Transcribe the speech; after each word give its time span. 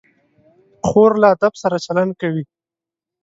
خور 0.87 1.11
له 1.21 1.27
ادب 1.35 1.53
سره 1.63 1.83
چلند 1.85 2.11
کوي. 2.21 2.43